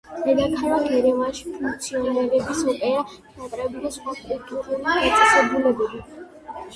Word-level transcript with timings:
დედაქალაქ 0.27 0.85
ერევანში 0.99 1.51
ფუნქციონირებს 1.57 2.61
ოპერა, 2.71 3.03
თეატრები 3.33 3.83
და 3.83 3.91
სხვა 3.99 4.15
კულტურული 4.23 5.13
დაწესებულებები. 5.17 6.01